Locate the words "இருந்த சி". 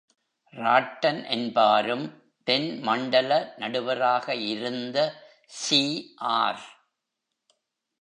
4.35-6.13